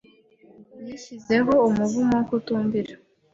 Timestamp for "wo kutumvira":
2.19-2.93